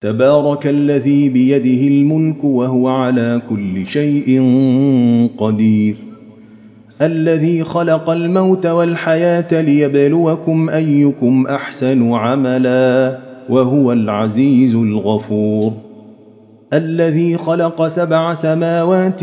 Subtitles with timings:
[0.00, 4.42] تبارك الذي بيده الملك وهو على كل شيء
[5.38, 5.96] قدير.
[7.02, 15.72] الذي خلق الموت والحياة ليبلوكم أيكم أحسن عملا وهو العزيز الغفور.
[16.72, 19.20] الذي خلق سبع سماوات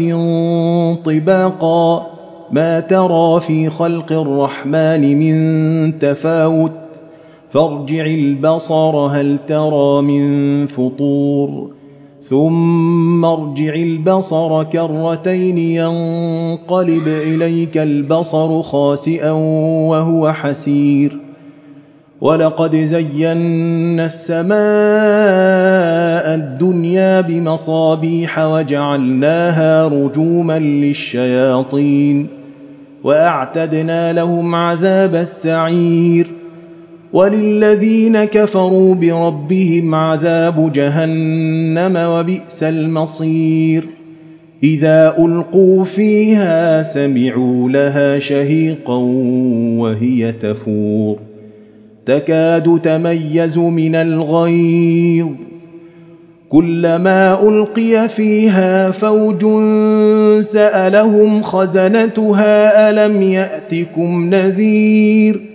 [1.06, 2.08] طباقا.
[2.52, 6.85] ما ترى في خلق الرحمن من تفاوت.
[7.56, 11.72] فارجع البصر هل ترى من فطور؟
[12.24, 21.18] ثم ارجع البصر كرتين ينقلب إليك البصر خاسئا وهو حسير.
[22.22, 24.56] ولقد زينا السماء
[26.36, 32.28] الدنيا بمصابيح وجعلناها رجوما للشياطين.
[33.04, 36.35] وأعتدنا لهم عذاب السعير.
[37.16, 43.84] وللذين كفروا بربهم عذاب جهنم وبئس المصير.
[44.64, 48.98] إذا ألقوا فيها سمعوا لها شهيقا
[49.78, 51.18] وهي تفور.
[52.06, 55.28] تكاد تميز من الغيظ.
[56.50, 59.42] كلما ألقي فيها فوج
[60.42, 65.55] سألهم خزنتها ألم يأتكم نذير؟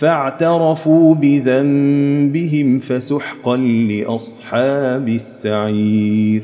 [0.00, 6.42] فاعترفوا بذنبهم فسحقا لأصحاب السعير.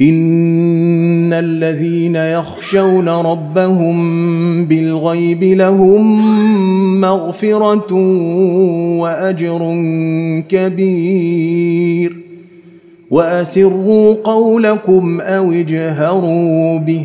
[0.00, 3.96] إن الذين يخشون ربهم
[4.64, 6.20] بالغيب لهم
[7.00, 7.94] مغفرة
[8.98, 9.58] وأجر
[10.48, 12.16] كبير.
[13.10, 17.04] وأسروا قولكم أو اجهروا به.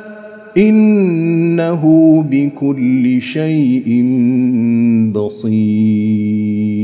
[0.57, 1.83] إنه
[2.31, 4.03] بكل شيء
[5.13, 6.81] بصير.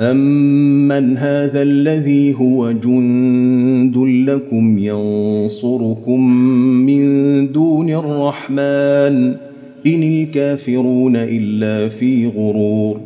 [0.00, 3.96] امن هذا الذي هو جند
[4.30, 6.36] لكم ينصركم
[6.86, 7.02] من
[7.52, 9.34] دون الرحمن
[9.86, 13.00] ان الكافرون الا في غرور.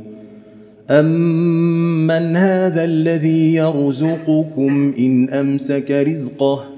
[0.91, 6.78] امن هذا الذي يرزقكم ان امسك رزقه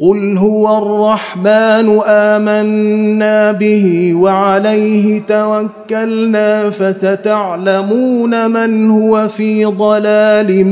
[0.00, 10.66] قل هو الرحمن امنا به وعليه توكلنا فستعلمون من هو في ضلال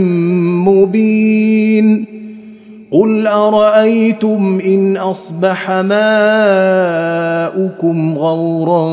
[0.64, 2.04] مبين
[2.90, 5.98] قل ارايتم ان اصبح ماؤكم
[8.18, 8.88] غورا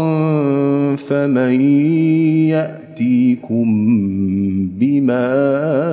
[0.95, 1.61] فمن
[2.49, 3.65] ياتيكم
[4.79, 5.92] بماء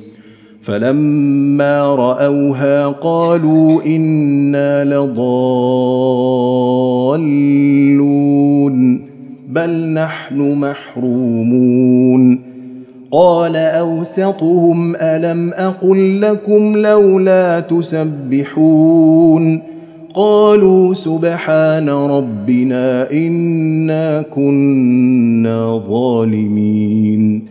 [0.71, 5.41] فلما رأوها قالوا إنا لضالون
[9.49, 12.39] بل نحن محرومون.
[13.11, 19.61] قال أوسطهم ألم أقل لكم لولا تسبحون؟
[20.13, 27.50] قالوا سبحان ربنا إنا كنا ظالمين.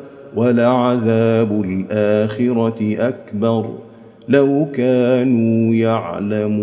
[0.35, 3.69] ولعذاب الآخرة أكبر
[4.29, 6.61] لو كانوا يعلمون.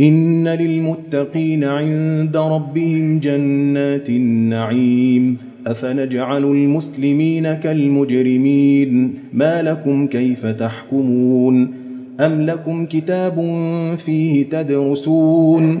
[0.00, 5.36] إن للمتقين عند ربهم جنات النعيم.
[5.66, 11.74] أفنجعل المسلمين كالمجرمين؟ ما لكم كيف تحكمون؟
[12.20, 13.34] أم لكم كتاب
[13.98, 15.80] فيه تدرسون؟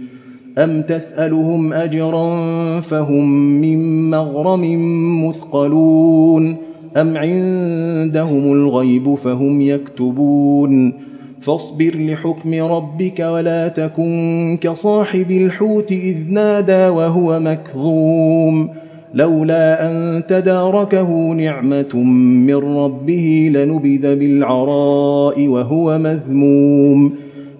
[0.57, 2.29] أم تسألهم أجرا
[2.81, 3.29] فهم
[3.61, 4.63] من مغرم
[5.27, 6.57] مثقلون
[6.97, 10.93] أم عندهم الغيب فهم يكتبون
[11.41, 18.69] فاصبر لحكم ربك ولا تكن كصاحب الحوت إذ نادى وهو مكظوم
[19.13, 21.95] لولا أن تداركه نعمة
[22.47, 27.13] من ربه لنبذ بالعراء وهو مذموم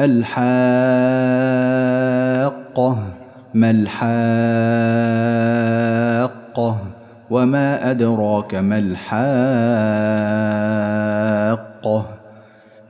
[0.00, 0.38] الحاقة
[3.54, 3.98] ما الحاقة؟
[7.30, 9.08] وما أدراك ما الحاقة؟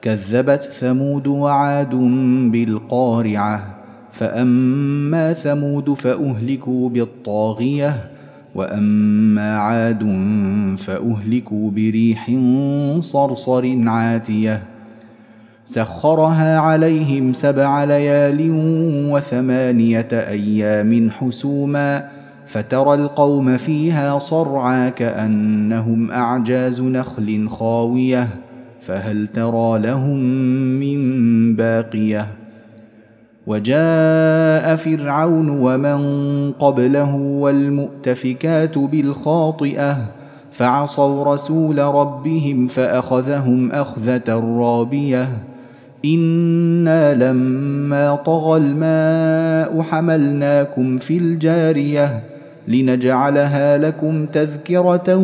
[0.03, 1.95] كذبت ثمود وعاد
[2.53, 3.79] بالقارعة
[4.13, 8.11] فأما ثمود فأهلكوا بالطاغية
[8.55, 10.03] وأما عاد
[10.79, 12.31] فأهلكوا بريح
[13.01, 14.78] صرصر عاتية.
[15.69, 18.51] سخرها عليهم سبع ليال
[19.13, 22.09] وثمانية أيام حسوما
[22.47, 28.29] فترى القوم فيها صرعى كأنهم أعجاز نخل خاوية
[28.81, 30.19] فهل ترى لهم
[30.81, 32.27] من باقية؟
[33.47, 39.97] وجاء فرعون ومن قبله والمؤتفكات بالخاطئة
[40.53, 45.29] فعصوا رسول ربهم فأخذهم أخذة رابية
[46.05, 52.23] أنا لما طغى الماء حملناكم في الجاريه
[52.69, 55.17] لنجعلها لكم تذكره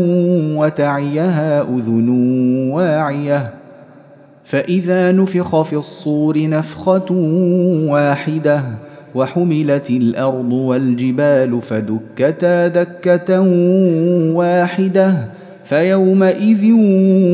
[0.57, 2.09] وتعيها اذن
[2.73, 3.51] واعيه
[4.45, 7.13] فاذا نفخ في الصور نفخه
[7.89, 8.63] واحدة
[9.15, 13.41] وحملت الأرض والجبال فدكتا دكه
[14.35, 15.17] واحدة
[15.65, 16.73] فيومئذ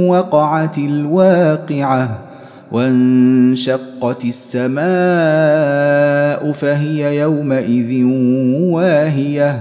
[0.08, 2.29] وقعت الواقعه
[2.72, 4.80] وانشقت السماء
[6.52, 8.04] فهي يومئذ
[8.72, 9.60] واهية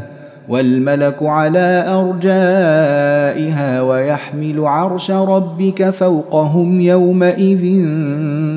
[0.50, 7.86] والملك على أرجائها ويحمل عرش ربك فوقهم يومئذ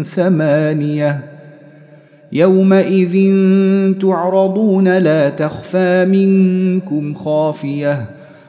[0.05, 1.21] ثمانية.
[2.33, 3.33] يومئذ
[4.01, 8.07] تعرضون لا تخفى منكم خافية.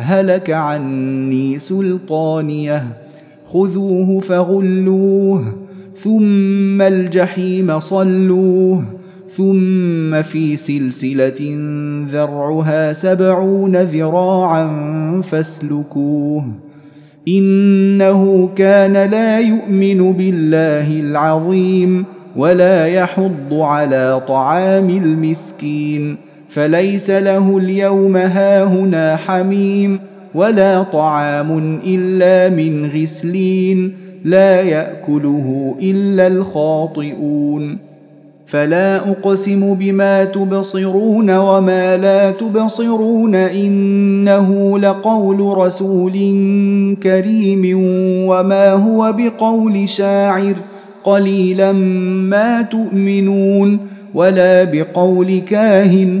[0.00, 2.84] هلك عني سلطانية.
[3.44, 5.44] خذوه فغلوه
[5.96, 8.84] ثم الجحيم صلوه
[9.28, 11.58] ثم في سلسلة
[12.12, 14.70] ذرعها سبعون ذراعا
[15.20, 16.44] فاسلكوه.
[17.28, 22.04] إنه كان لا يؤمن بالله العظيم
[22.36, 26.29] ولا يحض على طعام المسكين.
[26.50, 30.00] فليس له اليوم هاهنا حميم
[30.34, 33.92] ولا طعام إلا من غسلين
[34.24, 37.90] لا يأكله إلا الخاطئون.
[38.46, 46.12] فلا أقسم بما تبصرون وما لا تبصرون إنه لقول رسول
[47.02, 47.62] كريم
[48.28, 50.54] وما هو بقول شاعر
[51.04, 53.78] قليلا ما تؤمنون
[54.14, 56.20] ولا بقول كاهن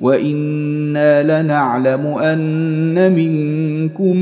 [0.00, 4.16] وأنا لنعلم ان منكم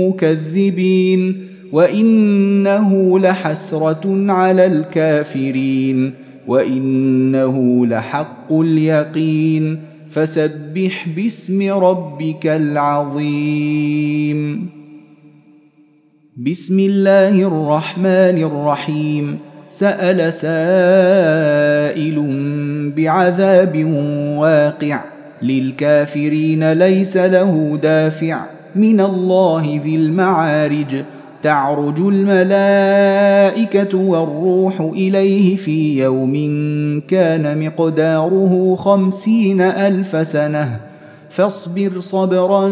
[0.00, 6.12] مكذبين وانه لحسره على الكافرين
[6.46, 13.90] وانه لحق اليقين فسبح باسم ربك العظيم
[16.36, 19.38] بسم الله الرحمن الرحيم
[19.70, 22.14] سال سائل
[22.96, 23.84] بعذاب
[24.38, 25.13] واقع
[25.44, 28.40] للكافرين ليس له دافع
[28.76, 31.02] من الله ذي المعارج.
[31.42, 36.34] تعرج الملائكة والروح إليه في يوم
[37.08, 40.76] كان مقداره خمسين ألف سنة.
[41.30, 42.68] فاصبر صبرا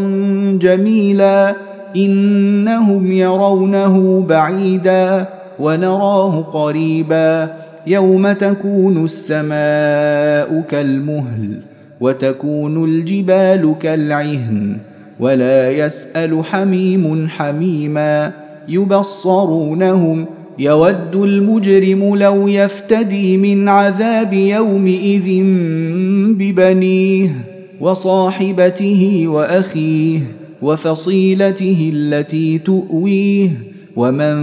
[0.61, 1.55] جميلا
[1.97, 5.27] إنهم يرونه بعيدا
[5.61, 7.57] ونراه قريبا.
[7.87, 11.72] يوم تكون السماء كالمهل.
[12.03, 14.77] وتكون الجبال كالعهن
[15.21, 18.33] ولا يسأل حميم حميما
[18.69, 20.27] يبصرونهم
[20.59, 25.43] يود المجرم لو يفتدي من عذاب يومئذ
[26.39, 27.35] ببنيه
[27.81, 30.21] وصاحبته وأخيه
[30.63, 33.49] وفصيلته التي تؤويه
[33.97, 34.35] ومن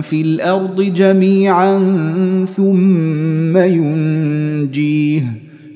[0.00, 1.78] في الأرض جميعا
[2.56, 5.47] ثم ينجيه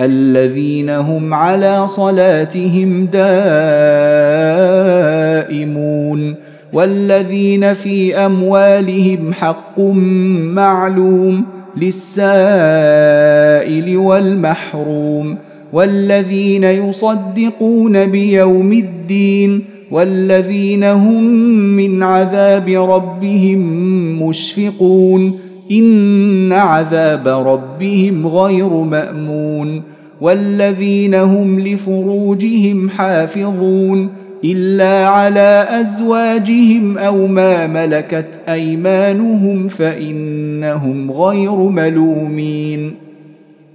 [0.00, 3.26] الذين هم على صلاتهم دائمون
[6.72, 9.80] والذين في أموالهم حق
[10.54, 11.44] معلوم
[11.76, 12.26] للسائل
[13.96, 15.36] والمحروم
[15.72, 21.24] والذين يصدقون بيوم الدين والذين هم
[21.76, 23.58] من عذاب ربهم
[24.22, 29.82] مشفقون ان عذاب ربهم غير مامون
[30.20, 34.08] والذين هم لفروجهم حافظون
[34.44, 42.94] الا على ازواجهم أو ما ملكت ايمانهم فانهم غير ملومين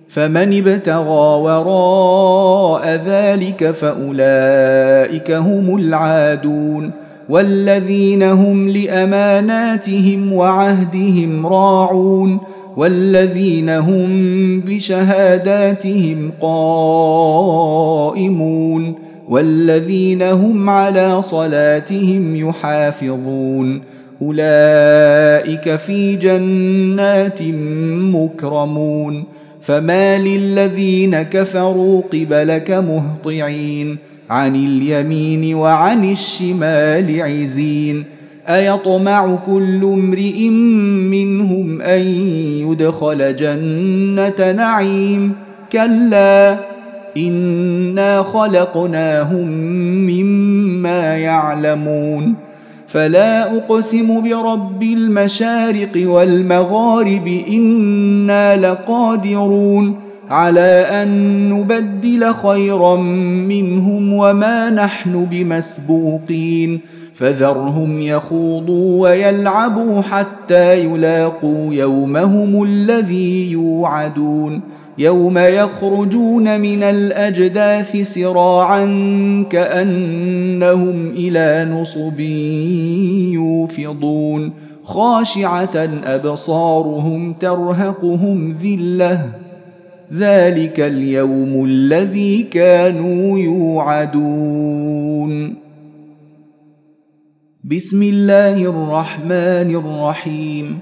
[0.09, 6.91] فمن ابتغى وراء ذلك فاولئك هم العادون
[7.31, 12.39] والذين هم لأماناتهم وعهدهم راعون
[12.77, 17.51] والذين هم بشهاداتهم قائمون
[19.29, 23.81] والذين هم على صلاتهم يحافظون
[24.21, 27.41] أولئك في جنات
[28.15, 29.23] مكرمون
[29.61, 38.03] فما للذين كفروا قبلك مهطعين عن اليمين وعن الشمال عزين
[38.47, 40.49] أيطمع كل امرئ
[41.09, 42.01] منهم أن
[42.67, 45.33] يدخل جنة نعيم؟
[45.71, 46.57] كلا
[47.17, 49.47] إنا خلقناهم
[50.07, 52.33] مما يعلمون.
[52.87, 60.10] فلا أقسم برب المشارق والمغارب إنا لقادرون.
[60.31, 61.09] على أن
[61.49, 62.95] نبدل خيرا
[63.47, 66.79] منهم وما نحن بمسبوقين.
[67.15, 74.61] فذرهم يخوضوا ويلعبوا حتى يلاقوا يومهم الذي يوعدون.
[74.97, 78.85] يوم يخرجون من الأجداث سراعا
[79.49, 82.19] كأنهم إلى نصب
[83.33, 84.51] يوفضون.
[84.83, 89.40] خاشعة أبصارهم ترهقهم ذلة.
[90.17, 95.31] ذلك اليوم الذي كانوا يوعدون.
[97.63, 100.79] بسم الله الرحمن الرحيم.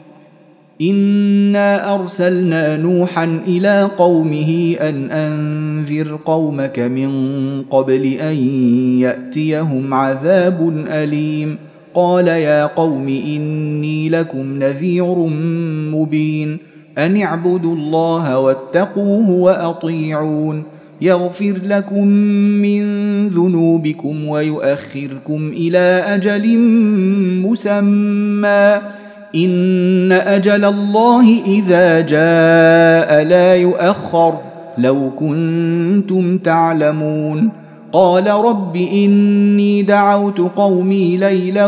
[0.82, 7.12] إنا أرسلنا نوحا إلى قومه أن أنذر قومك من
[7.64, 8.36] قبل أن
[9.00, 11.58] يأتيهم عذاب أليم.
[11.94, 15.16] قال يا قوم إني لكم نذير
[15.94, 16.69] مبين.
[17.00, 20.64] ان اعبدوا الله واتقوه واطيعون
[21.02, 22.08] يغفر لكم
[22.62, 22.82] من
[23.28, 26.58] ذنوبكم ويؤخركم إلى أجل
[27.48, 28.82] مسمى
[29.36, 34.34] ان أجل الله اذا جاء لا يؤخر
[34.78, 37.50] لو كنتم تعلمون
[37.92, 41.68] قال رب اني دعوت قومي ليلا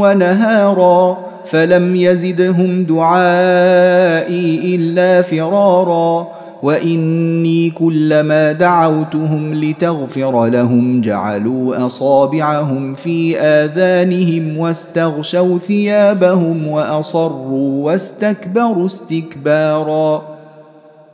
[0.00, 14.58] ونهارا فلم يزدهم دعائي إلا فرارا وإني كلما دعوتهم لتغفر لهم جعلوا أصابعهم في آذانهم
[14.58, 20.22] واستغشوا ثيابهم وأصروا واستكبروا استكبارا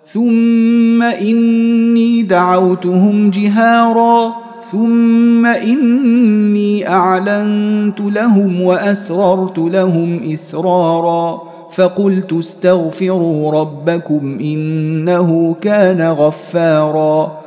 [0.06, 15.56] ثم إني دعوتهم جهارا ثم اني اعلنت لهم واسررت لهم اسرارا فقلت استغفروا ربكم انه
[15.60, 17.38] كان غفارا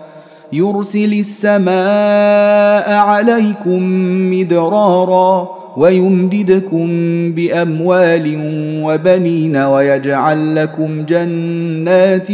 [0.53, 3.83] يرسل السماء عليكم
[4.31, 6.87] مدرارا ويمددكم
[7.31, 8.39] باموال
[8.83, 12.31] وبنين ويجعل لكم جنات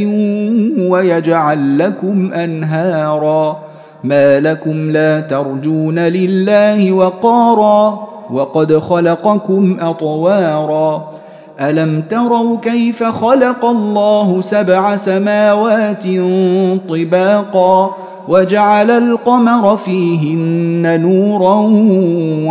[0.77, 3.74] ويجعل لكم انهارا
[4.05, 11.11] ما لكم لا ترجون لله وقارا وقد خلقكم أطوارا.
[11.61, 16.03] ألم تروا كيف خلق الله سبع سماوات
[16.89, 17.95] طباقا
[18.27, 21.55] وجعل القمر فيهن نورا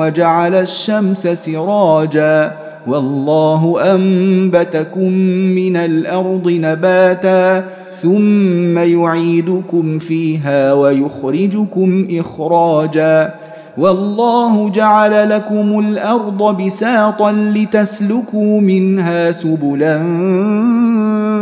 [0.00, 2.52] وجعل الشمس سراجا؟
[2.86, 5.08] والله أنبتكم
[5.54, 7.64] من الأرض نباتا
[8.02, 13.35] ثم يعيدكم فيها ويخرجكم إخراجا.
[13.78, 19.98] والله جعل لكم الأرض بساطا لتسلكوا منها سبلا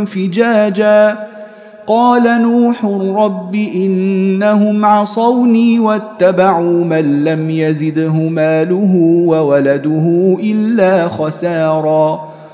[0.05, 1.17] فجاجا.
[1.87, 2.85] قال نوح
[3.23, 12.32] رب إنهم عصوني واتبعوا من لم يزده ماله وولده إلا خسارا.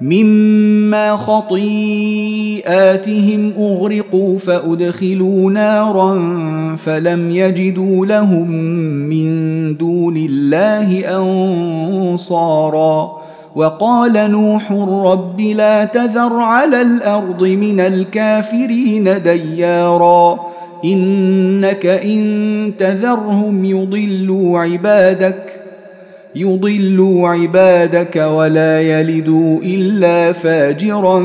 [0.00, 1.52] مما خطيئاتهم
[3.58, 6.16] أغرقوا فأدخلوا نارا
[6.76, 8.50] فلم يجدوا لهم
[9.08, 11.18] من دون الله
[12.12, 13.24] أنصارا.
[13.54, 20.38] وقال نوح رب لا تذر على الأرض من الكافرين ديارا.
[20.84, 25.53] إنك إن تذرهم يضلوا عبادك
[26.36, 31.20] يضلوا عبادك ولا يلدوا إلا فاجرا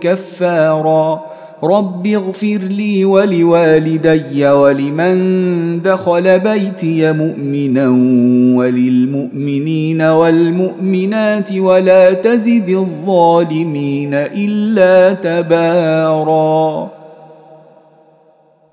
[0.00, 1.36] كفارا.
[1.64, 7.88] رب اغفر لي ولوالدي ولمن دخل بيتي مؤمنا
[8.58, 16.90] وللمؤمنين والمؤمنات ولا تزد الظالمين إلا تبارا.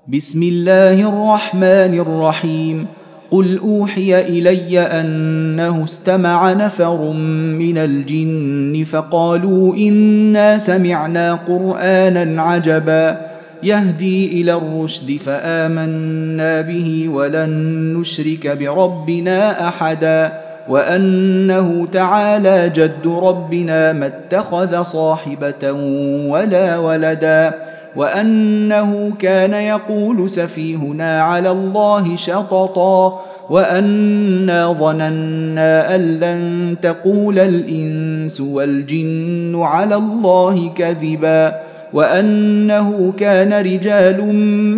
[0.08, 2.86] بسم الله الرحمن الرحيم.
[3.34, 7.12] قل أوحي إلي أنه استمع نفر
[7.58, 13.20] من الجن فقالوا إنا سمعنا قرآنا عجبا
[13.62, 17.50] يهدي إلى الرشد فآمنا به ولن
[17.98, 20.32] نشرك بربنا أحدا
[20.68, 25.72] وأنه تعالى جد ربنا ما اتخذ صاحبة
[26.28, 27.54] ولا ولدا
[27.96, 39.94] وأنه كان يقول سفيهنا على الله شططا وأنا ظننا أن لن تقول الإنس والجن على
[39.94, 41.54] الله كذبا
[41.92, 44.26] وأنه كان رجال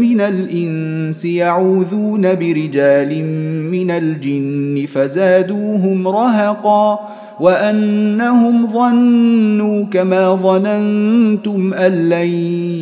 [0.01, 3.25] من الإنس يعوذون برجال
[3.71, 7.09] من الجن فزادوهم رهقا
[7.41, 12.29] وأنهم ظنوا كما ظننتم أن لن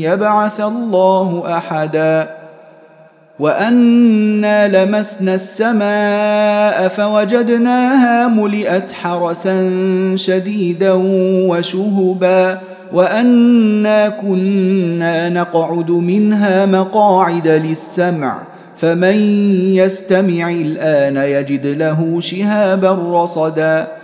[0.01, 2.29] يبعث الله أحدا
[3.39, 9.71] وأنا لمسنا السماء فوجدناها ملئت حرسا
[10.17, 10.93] شديدا
[11.49, 12.59] وشهبا
[12.93, 18.39] وأنا كنا نقعد منها مقاعد للسمع
[18.79, 19.17] فمن
[19.75, 24.04] يستمع الآن يجد له شهابا رصدا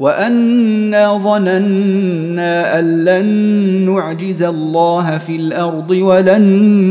[0.00, 3.26] وانا ظننا ان لن
[3.90, 6.42] نعجز الله في الأرض ولن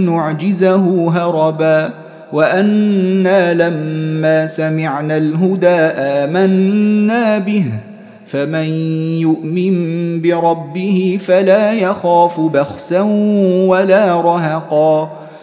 [0.06, 1.90] نعجزه هربا
[2.34, 7.66] وأنا لما سمعنا الهدى امنا به
[8.28, 8.68] فمن
[9.22, 9.76] يؤمن
[10.22, 13.02] بربه فلا يخاف بخسا
[13.68, 15.10] ولا رهقا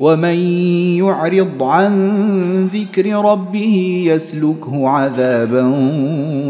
[0.00, 0.34] ومن
[0.98, 5.72] يعرض عن ذكر ربه يسلكه عذابا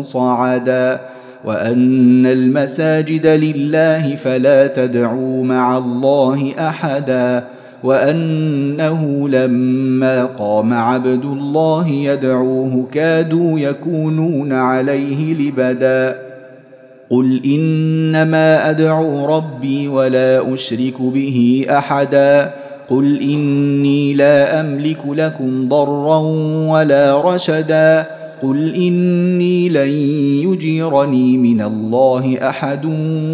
[0.03, 1.01] صعدا
[1.45, 7.45] وأن المساجد لله فلا تدعوا مع الله أحدا
[7.85, 16.17] وأنه لما قام عبد الله يدعوه كادوا يكونون عليه لبدا
[17.11, 22.53] قل إنما أدعو ربي ولا أشرك به أحدا
[22.91, 26.19] قل اني لا املك لكم ضرا
[26.73, 28.07] ولا رشدا
[28.43, 29.89] قل اني لن
[30.49, 32.85] يجيرني من الله احد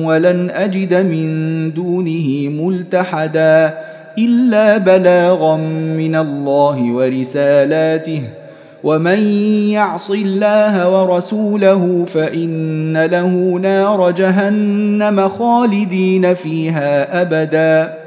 [0.04, 3.74] ولن اجد من دونه ملتحدا
[4.18, 5.56] الا بلاغا
[5.96, 8.22] من الله ورسالاته
[8.84, 9.18] ومن
[9.70, 18.05] يعص الله ورسوله فان له نار جهنم خالدين فيها ابدا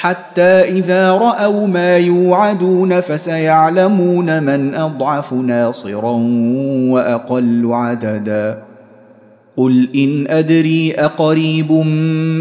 [0.00, 6.12] حتى إذا رأوا ما يوعدون فسيعلمون من أضعف ناصرا
[6.90, 8.58] وأقل عددا.
[9.56, 11.72] قل إن أدري أقريب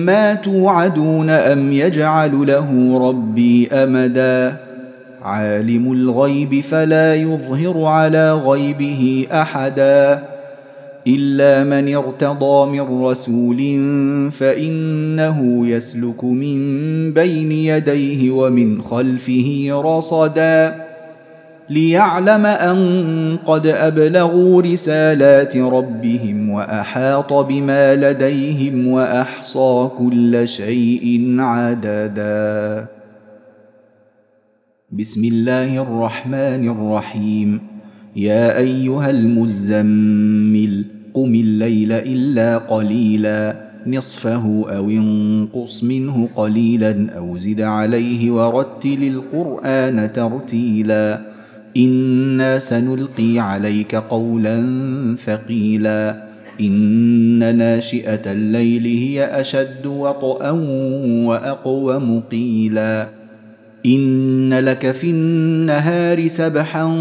[0.06, 4.56] ما توعدون أم يجعل له ربي أمدا.
[5.24, 10.29] عالم الغيب فلا يظهر على غيبه أحدا.
[11.15, 13.60] إلا من ارتضى من رسول
[14.32, 16.60] فإنه يسلك من
[17.13, 20.86] بين يديه ومن خلفه رصدا
[21.69, 22.78] ليعلم أن
[23.45, 32.86] قد أبلغوا رسالات ربهم وأحاط بما لديهم وأحصى كل شيء عددا.
[34.91, 37.62] بسم الله الرحمن الرحيم.
[38.15, 48.32] يا أيها المزمل قم الليل إلا قليلا نصفه أو انقص منه قليلا أو زد عليه
[48.32, 51.22] ورتل القرآن ترتيلا.
[51.78, 54.65] إنا سنلقي عليك قولا
[55.26, 56.24] ثقيلا.
[56.62, 60.52] إن ناشئة الليل هي أشد وطئا
[61.26, 63.08] واقوم قيلا
[63.86, 66.95] إن لك في النهار سبحا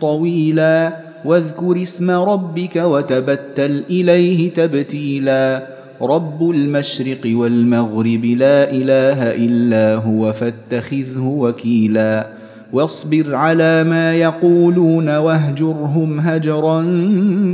[0.00, 1.05] طويلا.
[1.26, 5.62] واذكر اسم ربك وتبتل إليه تبتيلا.
[6.02, 12.26] رب المشرق والمغرب لا إله إلا هو فاتخذه وكيلا.
[12.72, 16.82] واصبر على ما يقولون واهجرهم هجرا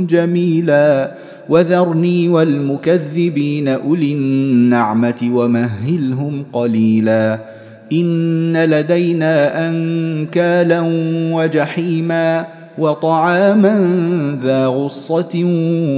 [0.09, 1.11] جميلا.
[1.49, 7.39] وذرني والمكذبين أولي النعمة ومهلهم قليلا.
[7.93, 10.81] إن لدينا أنكالا
[11.33, 12.45] وجحيما.
[12.77, 13.75] وطعاما
[14.43, 15.43] ذا غصة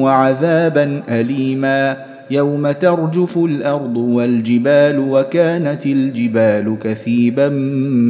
[0.01, 1.97] وعذابا أليما
[2.31, 7.49] يوم ترجف الأرض والجبال وكانت الجبال كثيبا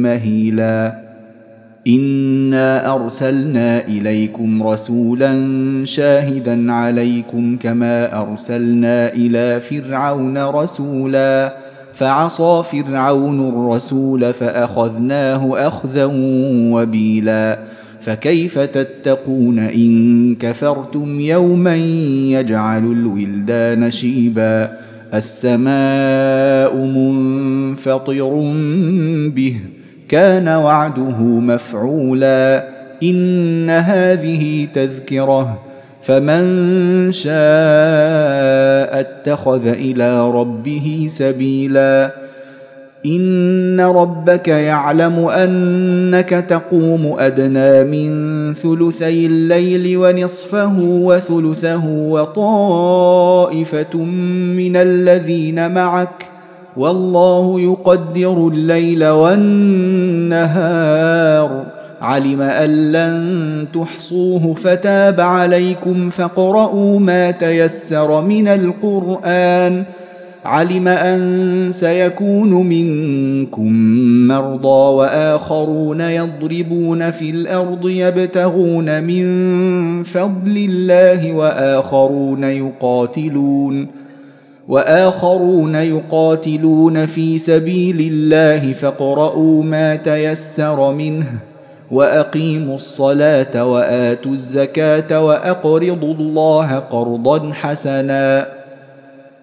[0.02, 1.06] مهيلا.
[1.86, 5.34] إنا أرسلنا إليكم رسولا
[5.84, 11.52] شاهدا عليكم كما أرسلنا إلى فرعون رسولا.
[11.94, 16.10] فعصى فرعون الرسول فأخذناه أخذا
[16.72, 17.58] وبيلا.
[18.06, 24.78] فكيف تتقون إن كفرتم يوما يجعل الولدان شيبا
[25.14, 28.30] السماء منفطر
[29.34, 29.56] به
[30.08, 32.68] كان وعده مفعولا
[33.02, 35.62] إن هذه تذكرة
[36.02, 42.25] فمن شاء اتخذ إلى ربه سبيلا
[43.06, 53.16] ان ربك يعلم انك تقوم ادنى من ثلثي الليل ونصفه وثلثه وطائفه
[54.56, 56.26] من الذين معك
[56.76, 60.56] والله يقدر الليل والنهار
[62.00, 69.84] علم ان لن تحصوه فتاب عليكم فاقرؤوا ما تيسر من القران
[70.46, 73.72] علم أن سيكون منكم
[74.28, 79.24] مرضى وآخرون يضربون في الأرض يبتغون من
[80.04, 83.86] فضل الله وآخرون يقاتلون
[84.68, 91.26] وآخرون يقاتلون في سبيل الله فاقرؤوا ما تيسر منه
[91.90, 98.55] وأقيموا الصلاة وآتوا الزكاة وأقرضوا الله قرضا حسنا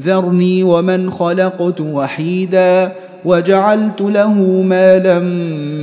[0.00, 2.92] ذرني ومن خلقت وحيدا
[3.24, 5.18] وجعلت له مالا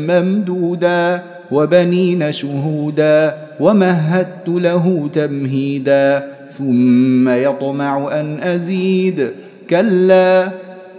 [0.08, 1.22] ممدودا
[1.52, 9.30] وبنين شهودا ومهدت له تمهيدا ثم يطمع أن أزيد.
[9.70, 10.48] كلا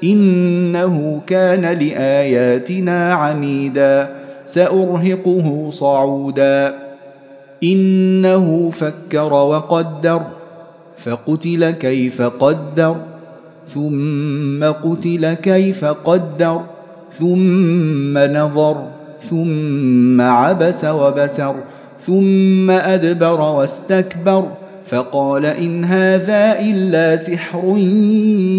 [0.05, 4.09] إنه كان لآياتنا عنيدا.
[4.47, 6.75] سأرهقه صعودا.
[7.65, 10.23] إنه فكر وقدر.
[10.97, 12.97] فقتل كيف قدر
[13.69, 16.61] ثم قتل كيف قدر
[17.19, 18.77] ثم نظر
[19.31, 21.55] ثم عبس وبسر
[22.01, 24.49] ثم أدبر واستكبر
[24.87, 27.79] فقال إن هذا إلا سحر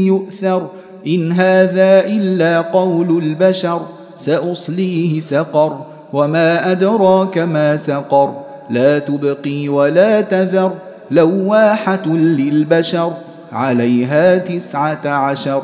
[0.08, 0.68] يؤثر
[1.08, 3.82] إن هذا إلا قول البشر
[4.18, 8.34] سأصليه سقر وما أدراك ما سقر
[8.70, 10.72] لا تبقي ولا تذر.
[11.12, 13.14] لواحة للبشر
[13.54, 15.64] عليها تسعة عشر.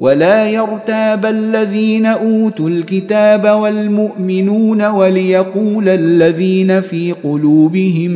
[0.00, 8.10] ولا يرتاب الذين أوتوا الكتاب والمؤمنون وليقول الذين في قلوبهم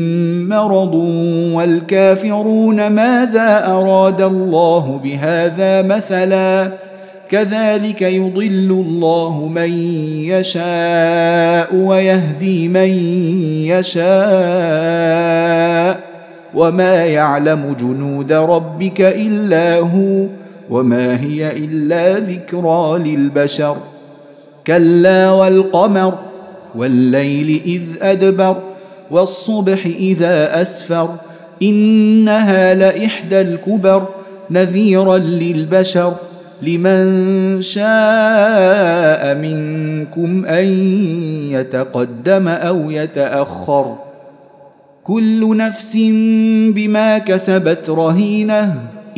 [0.49, 0.95] مرض
[1.55, 6.71] والكافرون ماذا أراد الله بهذا مثلا
[7.31, 9.71] كذلك يضل الله من
[10.25, 12.91] يشاء ويهدي من
[13.67, 14.11] يشاء
[16.55, 20.27] وما يعلم جنود ربك إلا هو
[20.71, 23.77] وما هي إلا ذكرى للبشر.
[24.67, 26.19] كلا والقمر
[26.75, 28.57] والليل إذ أدبر
[29.11, 31.15] والصبح إذا أسفر.
[31.63, 34.09] إنها لإحدى الكبر
[34.51, 36.15] نذيرا للبشر.
[36.63, 40.65] لمن شاء منكم أن
[41.51, 43.97] يتقدم أو يتأخر.
[45.05, 45.97] كل نفس
[46.75, 49.00] بما كسبت رهينة.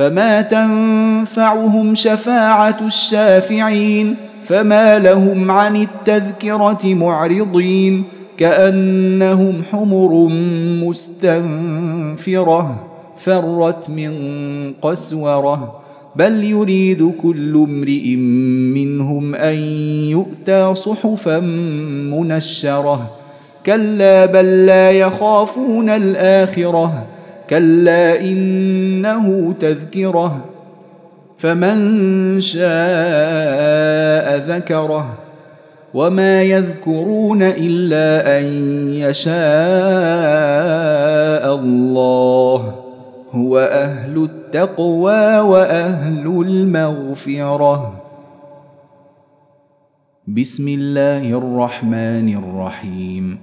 [0.00, 8.04] فما تنفعهم شفاعه الشافعين فما لهم عن التذكره معرضين
[8.38, 10.28] كانهم حمر
[10.86, 12.76] مستنفره
[13.16, 14.12] فرت من
[14.82, 15.80] قسوره
[16.16, 18.16] بل يريد كل امرئ
[18.74, 19.56] منهم ان
[20.08, 21.40] يؤتى صحفا
[22.10, 23.10] منشره
[23.66, 27.06] كلا بل لا يخافون الاخره
[27.50, 30.44] كلا إنه تذكرة
[31.38, 32.66] فمن شاء
[34.36, 35.18] ذكره
[35.94, 38.44] وما يذكرون إلا أن
[38.94, 39.34] يشاء
[41.54, 42.74] الله
[43.32, 48.02] هو أهل التقوى وأهل المغفرة.
[50.26, 53.38] بسم الله الرحمن الرحيم.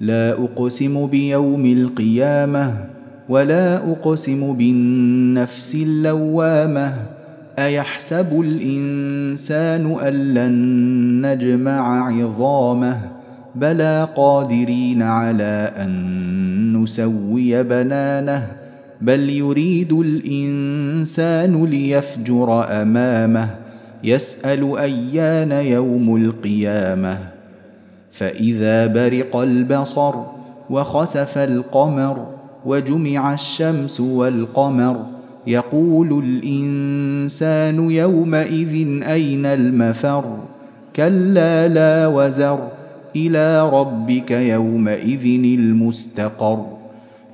[0.00, 2.92] لا أقسم بيوم القيامة
[3.28, 6.94] ولا أقسم بالنفس اللوامة.
[7.58, 12.96] أيحسب الإنسان أن لن نجمع عظامه؟
[13.54, 18.46] بلى قادرين على أن نسوي بنانه.
[19.00, 23.48] بل يريد الإنسان ليفجر أمامه.
[24.04, 27.18] يسأل أيان يوم القيامة.
[28.12, 30.14] فإذا برق البصر
[30.70, 35.06] وخسف القمر وجمع الشمس والقمر.
[35.46, 40.24] يقول الإنسان يومئذ أين المفر؟
[40.96, 42.58] كلا لا وزر.
[43.16, 46.66] إلى ربك يومئذ المستقر.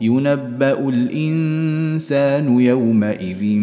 [0.00, 3.58] ينبأ الإنسان يومئذ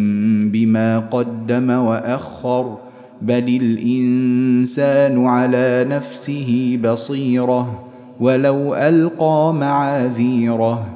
[0.52, 2.76] بما قدم وأخر.
[3.22, 7.84] بل الإنسان على نفسه بصيرة
[8.20, 10.95] ولو ألقى معاذيره.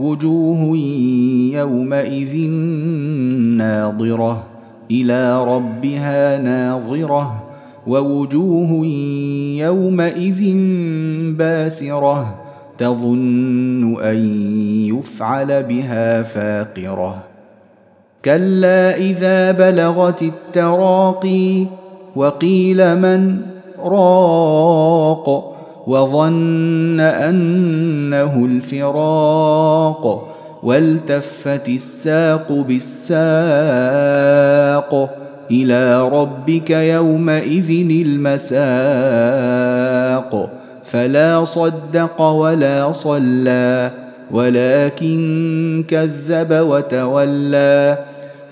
[0.00, 0.76] وجوه
[1.52, 2.48] يومئذ
[3.56, 4.42] ناظرة
[4.90, 7.44] إلى ربها ناظرة
[7.86, 8.86] ووجوه
[9.58, 10.56] يومئذ
[11.36, 12.34] باسرة
[12.78, 14.16] تظن أن
[14.86, 17.22] يفعل بها فاقرة.
[18.24, 21.66] كلا إذا بلغت التراقي
[22.16, 23.40] وقيل من؟
[23.84, 25.53] راق.
[25.86, 30.28] وظن أنه الفراق
[30.62, 33.24] والتفت الساق بالساق.
[35.50, 37.70] إلى ربك يومئذ
[38.06, 38.60] المساق.
[40.84, 43.90] فلا صدق ولا صلى
[44.30, 47.98] ولكن كذب وتولى.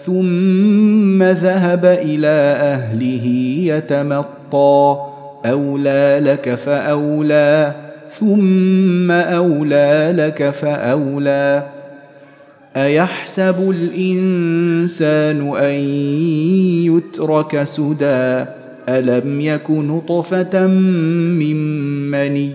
[0.03, 3.27] ثم ذهب إلى أهله
[3.67, 5.12] يتمطى.
[5.47, 7.73] أولى لك فأولى
[8.21, 11.63] ثم أولى لك فأولى.
[12.77, 15.75] أيحسب الإنسان أن
[16.85, 18.45] يترك سدى؟
[18.89, 21.57] ألم يك نطفة من
[22.11, 22.51] مني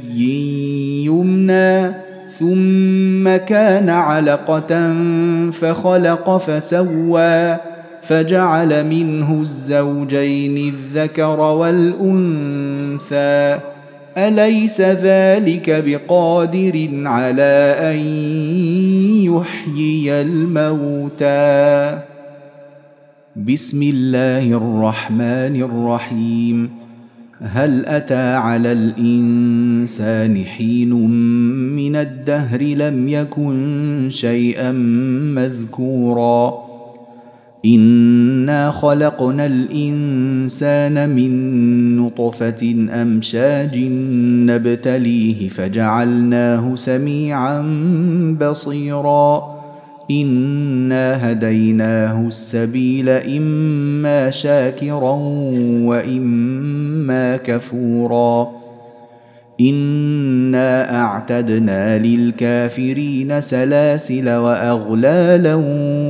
[1.06, 1.92] يمنى؟
[2.40, 4.94] ثم كان علقة
[5.52, 7.58] فخلق فسوى.
[8.08, 12.48] فجعل منه الزوجين الذكر والأنثى.
[14.18, 17.98] أليس ذلك بقادر على أن
[19.24, 22.00] يحيي الموتى؟
[23.36, 26.70] بسم الله الرحمن الرحيم.
[27.42, 30.94] هل أتى على الإنسان حين
[31.76, 34.72] من الدهر لم يكن شيئا
[35.36, 36.67] مذكورا؟
[37.66, 43.78] انا خلقنا الانسان من نطفه امشاج
[44.50, 47.62] نبتليه فجعلناه سميعا
[48.42, 49.58] بصيرا
[50.12, 55.12] انا هديناه السبيل اما شاكرا
[55.82, 58.48] واما كفورا
[59.62, 65.56] انا اعتدنا للكافرين سلاسل واغلالا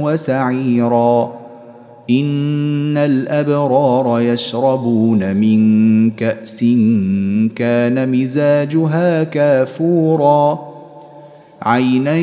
[0.03, 1.36] وسعيرا
[2.09, 6.65] إن الأبرار يشربون من كأس
[7.55, 10.59] كان مزاجها كافورا.
[11.61, 12.17] عينا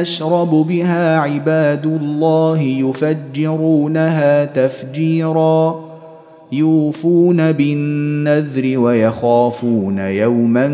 [0.00, 5.80] يشرب بها عباد الله يفجرونها تفجيرا.
[6.52, 10.68] يوفون بالنذر ويخافون يوما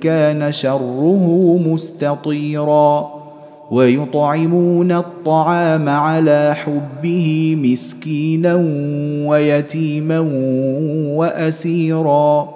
[0.00, 3.11] كان شره مستطيرا.
[3.72, 8.54] ويطعمون الطعام على حبه مسكينا
[9.28, 10.20] ويتيما
[11.16, 12.48] وأسيرا.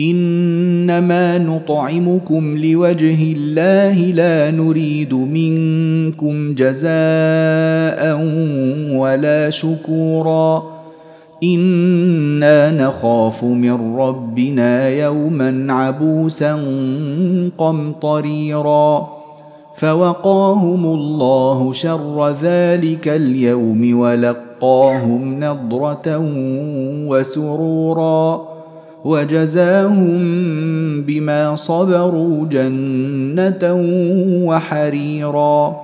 [0.00, 8.20] إنما نطعمكم لوجه الله لا نريد منكم جزاء
[8.96, 10.62] ولا شكورا.
[11.44, 16.60] إنا نخاف من ربنا يوما عبوسا
[17.58, 19.19] قمطريرا.
[19.80, 26.20] فوقاهم الله شر ذلك اليوم ولقاهم نضرة
[27.08, 28.48] وسرورا
[29.04, 30.20] وجزاهم
[31.02, 33.76] بما صبروا جنة
[34.46, 35.76] وحريرا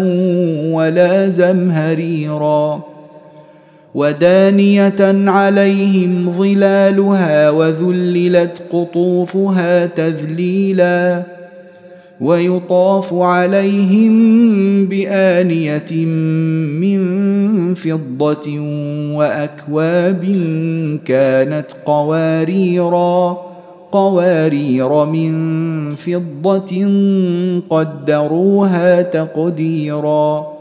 [0.74, 2.91] ولا زمهريرا
[3.96, 11.24] ودانية عليهم ظلالها وذللت قطوفها تذليلا
[12.22, 14.14] ويطاف عليهم
[14.86, 16.06] بآنية
[16.82, 17.02] من
[17.74, 18.60] فضة
[19.16, 20.24] وأكواب
[21.06, 23.38] كانت قواريرا
[23.92, 25.32] قوارير من
[25.89, 26.89] فضة
[27.70, 30.61] قدروها تقديرا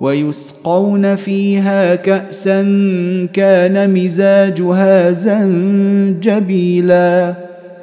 [0.00, 2.62] ويسقون فيها كأسا
[3.32, 7.34] كان مزاجها زنجبيلا.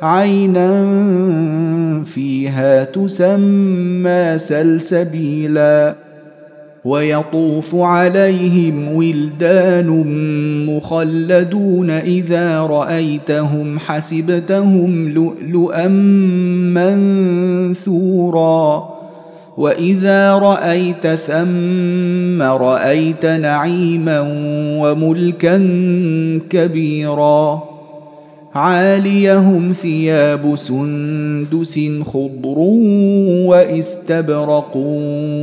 [0.02, 0.86] عينا
[2.06, 5.96] فيها تسمى سلسبيلا.
[6.86, 9.88] ويطوف عليهم ولدان
[10.70, 15.88] مخلدون إذا رأيتهم حسبتهم لؤلؤا
[17.78, 19.01] منثورا.
[19.62, 24.20] واذا رايت ثم رايت نعيما
[24.82, 25.58] وملكا
[26.50, 27.64] كبيرا
[28.56, 32.60] عاليهم ثياب سندس خضر
[33.48, 34.72] واستبرق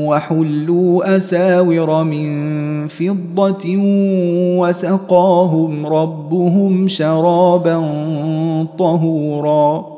[0.09, 3.77] وحلوا اساور من فضه
[4.59, 7.77] وسقاهم ربهم شرابا
[8.79, 9.98] طهورا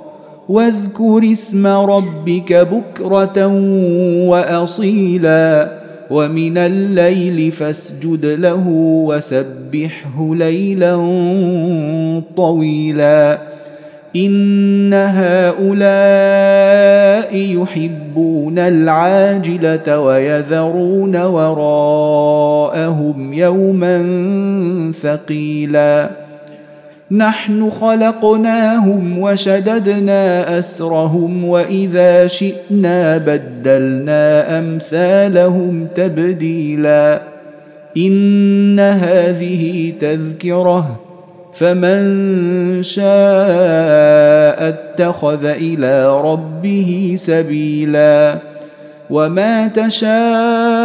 [0.51, 3.47] واذكر اسم ربك بكرة
[4.27, 5.71] وأصيلا
[6.09, 8.67] ومن الليل فاسجد له
[9.05, 10.95] وسبحه ليلا
[12.37, 13.37] طويلا.
[14.15, 15.61] إن هؤلاء
[17.35, 22.53] يحبون العاجلة ويذرون وراءهم
[23.33, 24.01] يوما
[25.01, 26.20] ثقيلا.
[27.11, 37.21] نحن خلقناهم وشددنا أسرهم وإذا شئنا بدلنا أمثالهم تبديلا.
[37.97, 40.99] إن هذه تذكرة
[41.53, 42.03] فمن
[42.83, 48.35] شاء اتخذ إلى ربه سبيلا.
[49.09, 49.67] وما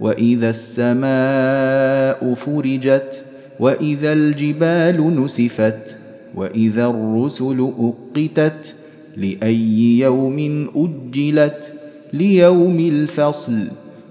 [0.00, 3.22] وإذا السماء فرجت
[3.60, 5.96] وإذا الجبال نسفت
[6.34, 8.74] وإذا الرسل أقتت
[9.16, 11.72] لأي يوم أجلت
[12.12, 13.58] ليوم الفصل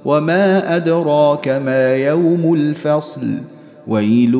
[0.05, 3.27] وما أدراك ما يوم الفصل
[3.87, 4.33] ويل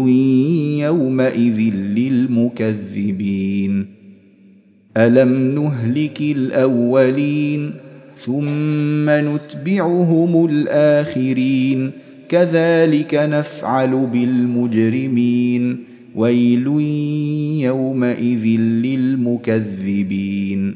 [0.79, 1.59] يومئذ
[1.97, 3.87] للمكذبين.
[4.97, 7.84] ألم نهلك الأولين
[8.17, 11.91] ثم نتبعهم الآخرين.
[12.29, 15.77] كذلك نفعل بالمجرمين.
[16.15, 16.67] ويل
[17.63, 20.75] يومئذ للمكذبين.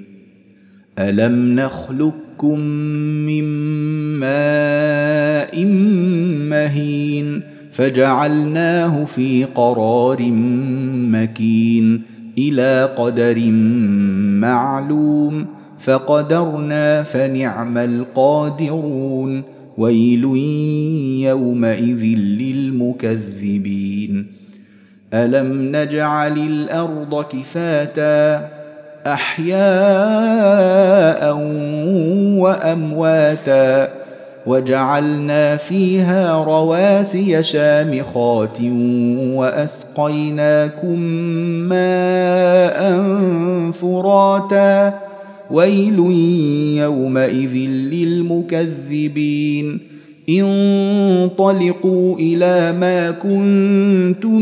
[1.00, 2.60] ألم نخلقكم
[3.26, 3.44] من
[4.20, 5.66] ماء
[6.50, 10.32] مهين فجعلناه في قرار
[11.12, 12.02] مكين
[12.38, 13.52] إلى قدر
[14.42, 15.46] معلوم
[15.80, 19.44] فقدرنا فنعم القادرون
[19.78, 20.24] ويل
[21.26, 22.04] يومئذ
[22.42, 24.28] للمكذبين.
[25.14, 28.50] ألم نجعل الأرض كفاتا
[29.08, 29.60] أحياء
[32.38, 33.90] وأمواتا
[34.46, 38.62] وجعلنا فيها رواسي شامخات
[39.34, 41.00] وأسقيناكم
[41.70, 43.02] ماء
[43.72, 45.09] فراتا
[45.52, 46.00] ويل
[46.78, 47.56] يومئذ
[47.94, 49.80] للمكذبين.
[50.30, 54.40] انطلقوا إلى ما كنتم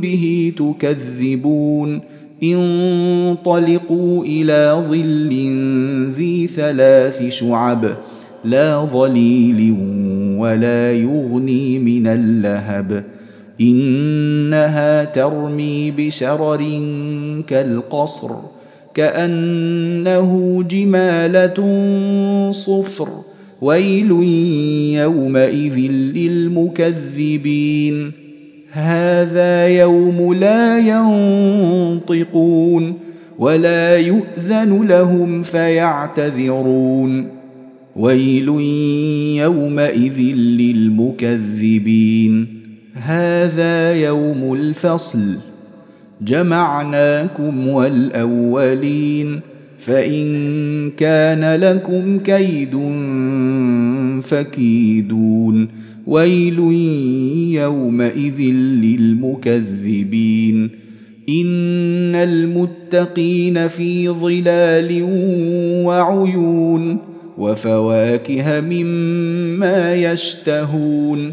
[0.00, 2.00] به تكذبون.
[2.42, 5.30] انطلقوا إلى ظل
[6.10, 7.96] ذي ثلاث شعب
[8.44, 9.76] لا ظليل
[10.38, 13.04] ولا يغني من اللهب.
[13.60, 16.80] إنها ترمي بشرر
[17.46, 18.30] كالقصر.
[18.94, 21.58] كأنه جمالة
[22.52, 23.08] صفر
[23.60, 24.10] ويل
[25.00, 25.78] يومئذ
[26.16, 28.12] للمكذبين.
[28.72, 30.78] هذا يوم لا
[31.98, 32.94] ينطقون
[33.38, 37.26] ولا يؤذن لهم فيعتذرون.
[37.96, 38.48] ويل
[39.38, 42.46] يومئذ للمكذبين.
[42.94, 45.51] هذا يوم الفصل.
[46.24, 49.40] جمعناكم والأولين
[49.78, 52.72] فإن كان لكم كيد
[54.22, 55.68] فكيدون
[56.06, 56.58] ويل
[57.62, 58.40] يومئذ
[58.82, 60.70] للمكذبين
[61.28, 65.02] إن المتقين في ظلال
[65.86, 66.98] وعيون
[67.38, 71.32] وفواكه مما يشتهون